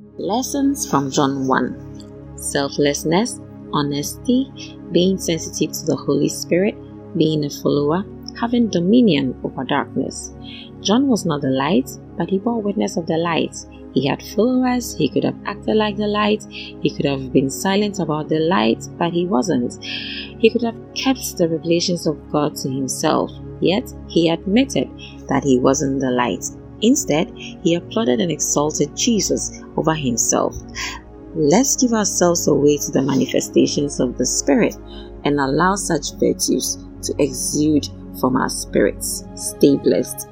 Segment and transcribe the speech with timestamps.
[0.00, 3.40] Lessons from John 1 Selflessness,
[3.72, 6.76] honesty, being sensitive to the Holy Spirit,
[7.16, 8.04] being a follower,
[8.40, 10.32] having dominion over darkness.
[10.80, 13.56] John was not the light, but he bore witness of the light.
[13.92, 17.98] He had followers, he could have acted like the light, he could have been silent
[17.98, 19.82] about the light, but he wasn't.
[19.82, 24.88] He could have kept the revelations of God to himself, yet he admitted
[25.28, 26.44] that he wasn't the light.
[26.82, 30.56] Instead, he applauded and exalted Jesus over himself.
[31.34, 34.76] Let's give ourselves away to the manifestations of the Spirit
[35.24, 37.88] and allow such virtues to exude
[38.20, 39.24] from our spirits.
[39.34, 40.28] Stay blessed.